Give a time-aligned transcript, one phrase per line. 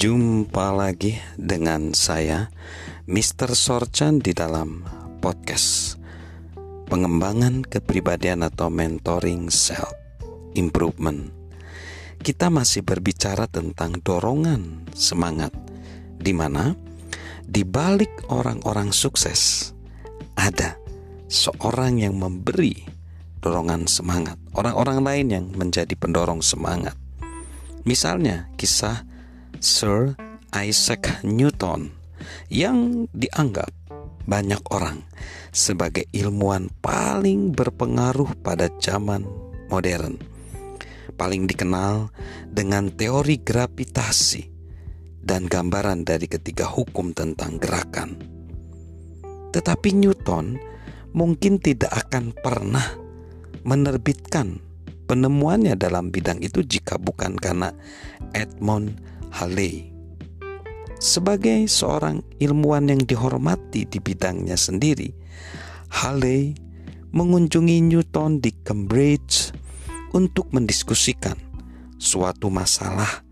[0.00, 2.48] Jumpa lagi dengan saya
[3.04, 3.52] Mr.
[3.52, 4.80] Sorchan di dalam
[5.20, 6.00] podcast
[6.88, 9.92] Pengembangan kepribadian atau mentoring self
[10.56, 11.28] improvement
[12.16, 15.52] Kita masih berbicara tentang dorongan semangat
[16.16, 16.72] di mana
[17.44, 19.76] di balik orang-orang sukses
[20.32, 20.80] ada
[21.28, 22.88] seorang yang memberi
[23.44, 26.96] dorongan semangat, orang-orang lain yang menjadi pendorong semangat.
[27.84, 29.09] Misalnya kisah
[29.60, 30.16] Sir
[30.56, 31.92] Isaac Newton
[32.48, 33.68] yang dianggap
[34.24, 35.04] banyak orang
[35.52, 39.28] sebagai ilmuwan paling berpengaruh pada zaman
[39.68, 40.16] modern.
[41.12, 42.08] Paling dikenal
[42.48, 44.48] dengan teori gravitasi
[45.20, 48.16] dan gambaran dari ketiga hukum tentang gerakan.
[49.52, 50.56] Tetapi Newton
[51.12, 52.96] mungkin tidak akan pernah
[53.68, 54.56] menerbitkan
[55.04, 57.76] penemuannya dalam bidang itu jika bukan karena
[58.32, 59.90] Edmond Halley.
[61.00, 65.08] Sebagai seorang ilmuwan yang dihormati di bidangnya sendiri,
[65.88, 66.52] Halley
[67.10, 69.50] mengunjungi Newton di Cambridge
[70.12, 71.38] untuk mendiskusikan
[71.96, 73.24] suatu masalah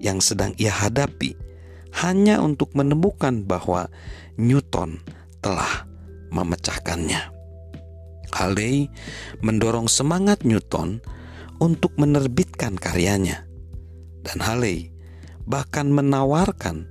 [0.00, 1.36] yang sedang ia hadapi
[2.00, 3.90] hanya untuk menemukan bahwa
[4.38, 5.02] Newton
[5.44, 5.84] telah
[6.30, 7.20] memecahkannya.
[8.30, 8.88] Halley
[9.42, 11.02] mendorong semangat Newton
[11.58, 13.44] untuk menerbitkan karyanya.
[14.22, 14.94] Dan Halley
[15.44, 16.88] bahkan menawarkan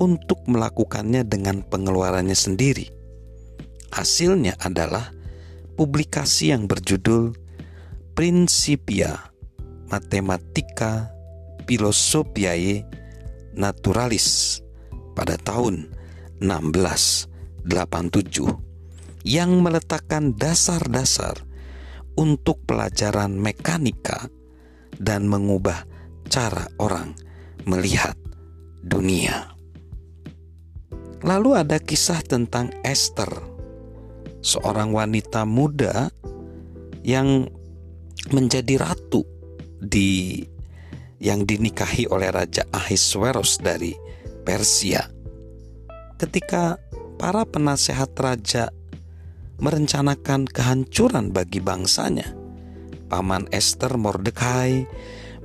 [0.00, 2.90] untuk melakukannya dengan pengeluarannya sendiri.
[3.92, 5.12] Hasilnya adalah
[5.76, 7.36] publikasi yang berjudul
[8.12, 9.32] Principia
[9.88, 11.12] Mathematica
[11.68, 12.84] Philosophiae
[13.52, 14.60] Naturalis
[15.12, 15.92] pada tahun
[16.40, 17.68] 1687
[19.22, 21.38] yang meletakkan dasar-dasar
[22.18, 24.28] untuk pelajaran mekanika
[24.98, 25.86] dan mengubah
[26.28, 27.16] cara orang
[27.64, 28.16] melihat
[28.82, 29.52] dunia.
[31.22, 33.30] Lalu ada kisah tentang Esther,
[34.42, 36.10] seorang wanita muda
[37.06, 37.46] yang
[38.34, 39.22] menjadi ratu
[39.78, 40.42] di
[41.22, 43.94] yang dinikahi oleh Raja Ahasuerus dari
[44.42, 45.06] Persia.
[46.18, 46.82] Ketika
[47.18, 48.74] para penasehat raja
[49.62, 52.34] merencanakan kehancuran bagi bangsanya,
[53.06, 54.90] paman Esther Mordekai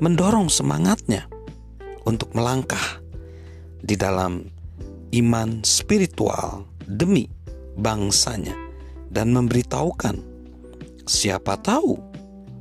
[0.01, 1.29] mendorong semangatnya
[2.07, 3.03] untuk melangkah
[3.83, 4.47] di dalam
[5.11, 7.27] iman spiritual demi
[7.75, 8.55] bangsanya
[9.11, 10.15] dan memberitahukan
[11.03, 11.99] siapa tahu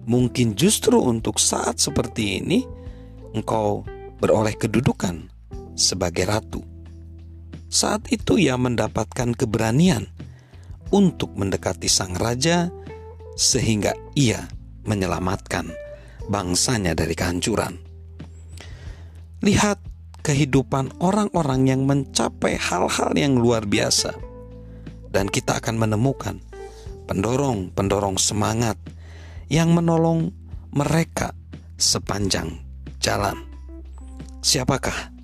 [0.06, 2.66] mungkin justru untuk saat seperti ini
[3.34, 3.86] engkau
[4.18, 5.28] beroleh kedudukan
[5.76, 6.62] sebagai ratu.
[7.66, 10.06] Saat itu ia mendapatkan keberanian
[10.94, 12.70] untuk mendekati sang raja
[13.34, 14.46] sehingga ia
[14.86, 15.68] menyelamatkan
[16.30, 17.85] bangsanya dari kehancuran.
[19.44, 19.78] Lihat
[20.24, 24.16] kehidupan orang-orang yang mencapai hal-hal yang luar biasa,
[25.12, 26.40] dan kita akan menemukan
[27.06, 28.80] pendorong-pendorong semangat
[29.52, 30.34] yang menolong
[30.74, 31.36] mereka
[31.78, 32.64] sepanjang
[32.98, 33.46] jalan.
[34.42, 35.14] Siapakah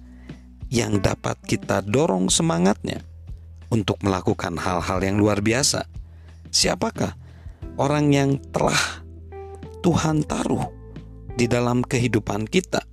[0.70, 3.02] yang dapat kita dorong semangatnya
[3.72, 5.88] untuk melakukan hal-hal yang luar biasa?
[6.52, 7.16] Siapakah
[7.80, 9.02] orang yang telah
[9.82, 10.68] Tuhan taruh
[11.34, 12.86] di dalam kehidupan kita?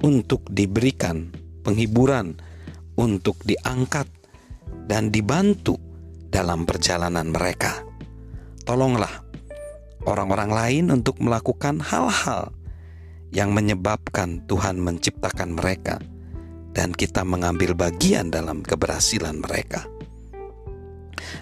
[0.00, 2.36] Untuk diberikan penghiburan,
[2.96, 4.08] untuk diangkat
[4.88, 5.76] dan dibantu
[6.32, 7.84] dalam perjalanan mereka.
[8.64, 9.24] Tolonglah
[10.08, 12.54] orang-orang lain untuk melakukan hal-hal
[13.30, 16.02] yang menyebabkan Tuhan menciptakan mereka
[16.74, 19.86] dan kita mengambil bagian dalam keberhasilan mereka.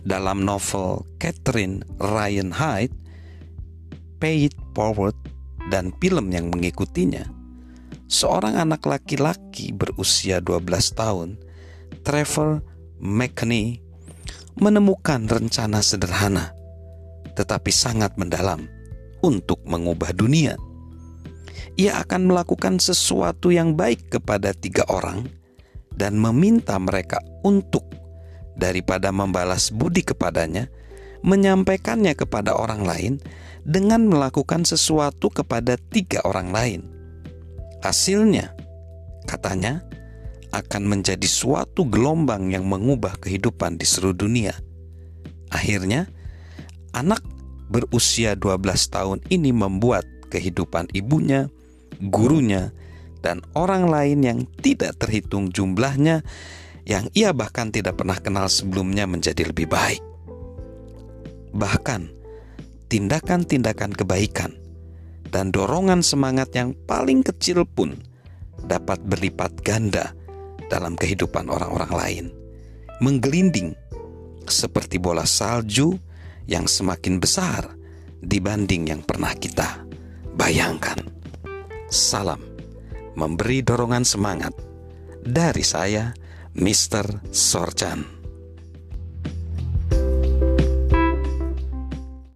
[0.05, 2.97] Dalam novel Catherine Ryan Hyde,
[4.19, 5.15] Pay It Forward
[5.71, 7.38] dan film yang mengikutinya,
[8.09, 10.65] seorang anak laki-laki berusia 12
[10.97, 11.39] tahun,
[12.03, 12.65] Trevor
[12.99, 13.85] McKinney,
[14.59, 16.59] menemukan rencana sederhana
[17.39, 18.67] tetapi sangat mendalam
[19.23, 20.59] untuk mengubah dunia.
[21.79, 25.31] Ia akan melakukan sesuatu yang baik kepada tiga orang
[25.95, 27.87] dan meminta mereka untuk
[28.59, 30.67] daripada membalas budi kepadanya,
[31.23, 33.15] menyampaikannya kepada orang lain
[33.63, 36.98] dengan melakukan sesuatu kepada tiga orang lain.
[37.79, 38.53] Hasilnya,
[39.25, 39.87] katanya,
[40.51, 44.55] akan menjadi suatu gelombang yang mengubah kehidupan di seluruh dunia.
[45.53, 46.09] Akhirnya,
[46.97, 47.23] anak
[47.69, 51.53] berusia 12 tahun ini membuat kehidupan ibunya,
[52.01, 52.73] gurunya,
[53.23, 56.25] dan orang lain yang tidak terhitung jumlahnya
[56.89, 60.01] yang ia bahkan tidak pernah kenal sebelumnya menjadi lebih baik.
[61.53, 62.09] Bahkan
[62.89, 64.57] tindakan-tindakan kebaikan
[65.29, 67.97] dan dorongan semangat yang paling kecil pun
[68.65, 70.13] dapat berlipat ganda
[70.69, 72.27] dalam kehidupan orang-orang lain,
[73.01, 73.77] menggelinding
[74.49, 75.97] seperti bola salju
[76.49, 77.69] yang semakin besar
[78.25, 79.85] dibanding yang pernah kita
[80.35, 80.99] bayangkan.
[81.89, 82.41] Salam
[83.19, 84.55] memberi dorongan semangat
[85.27, 86.15] dari saya,
[86.55, 87.27] Mr.
[87.35, 88.18] Sorchan.